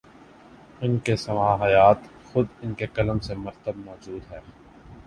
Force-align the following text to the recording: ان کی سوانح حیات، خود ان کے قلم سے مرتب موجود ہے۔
ان 0.81 0.97
کی 0.97 1.15
سوانح 1.15 1.63
حیات، 1.65 1.97
خود 2.31 2.45
ان 2.61 2.73
کے 2.73 2.87
قلم 2.87 3.19
سے 3.19 3.35
مرتب 3.35 3.77
موجود 3.77 4.31
ہے۔ 4.31 4.39